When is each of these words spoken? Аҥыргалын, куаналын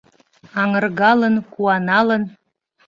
Аҥыргалын, 0.61 1.35
куаналын 1.53 2.23